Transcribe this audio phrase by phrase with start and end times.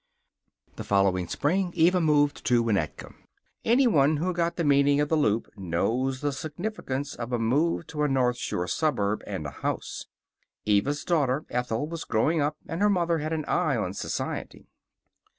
[0.77, 3.13] The following spring Eva moved to Winnetka.
[3.63, 8.01] Anyone who got the meaning of the Loop knows the significance of a move to
[8.01, 10.07] a North Shore suburb, and a house.
[10.65, 14.65] Eva's daughter, Ethel, was growing up, and her mother had an eye on society.